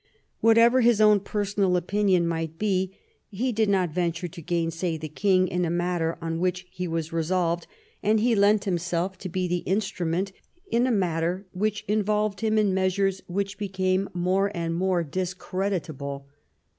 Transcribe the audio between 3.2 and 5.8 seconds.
he did not venture to gainsay the king in a